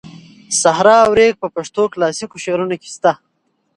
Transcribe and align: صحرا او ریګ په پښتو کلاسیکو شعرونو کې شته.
صحرا 0.61 0.97
او 1.05 1.11
ریګ 1.19 1.33
په 1.41 1.47
پښتو 1.55 1.83
کلاسیکو 1.93 2.41
شعرونو 2.43 2.75
کې 2.81 2.89
شته. 2.95 3.11